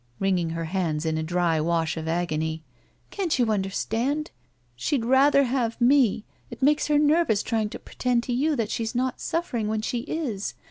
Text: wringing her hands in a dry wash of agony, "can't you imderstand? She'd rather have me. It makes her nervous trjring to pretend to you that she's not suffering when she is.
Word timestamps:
wringing 0.17 0.49
her 0.49 0.65
hands 0.65 1.05
in 1.05 1.15
a 1.15 1.21
dry 1.21 1.61
wash 1.61 1.95
of 1.95 2.07
agony, 2.07 2.63
"can't 3.11 3.37
you 3.37 3.45
imderstand? 3.45 4.29
She'd 4.75 5.05
rather 5.05 5.43
have 5.43 5.79
me. 5.79 6.25
It 6.49 6.63
makes 6.63 6.87
her 6.87 6.97
nervous 6.97 7.43
trjring 7.43 7.69
to 7.69 7.77
pretend 7.77 8.23
to 8.23 8.33
you 8.33 8.55
that 8.55 8.71
she's 8.71 8.95
not 8.95 9.21
suffering 9.21 9.67
when 9.67 9.83
she 9.83 9.99
is. 9.99 10.55